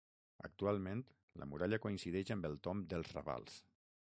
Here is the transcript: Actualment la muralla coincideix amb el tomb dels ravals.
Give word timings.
Actualment 0.47 1.03
la 1.41 1.47
muralla 1.51 1.79
coincideix 1.83 2.33
amb 2.37 2.49
el 2.51 2.59
tomb 2.69 2.89
dels 2.95 3.15
ravals. 3.19 3.61